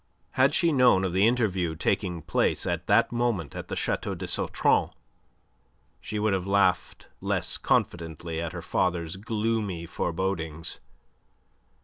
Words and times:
Had 0.31 0.55
she 0.55 0.71
known 0.71 1.03
of 1.03 1.13
the 1.13 1.27
interview 1.27 1.75
taking 1.75 2.23
place 2.23 2.65
at 2.65 2.87
that 2.87 3.11
moment 3.11 3.55
at 3.55 3.67
the 3.67 3.75
Chateau 3.75 4.15
de 4.15 4.25
Sautron 4.25 4.89
she 5.99 6.17
would 6.17 6.33
have 6.33 6.47
laughed 6.47 7.07
less 7.21 7.55
confidently 7.55 8.41
at 8.41 8.51
her 8.51 8.63
father's 8.63 9.15
gloomy 9.15 9.85
forebodings. 9.85 10.79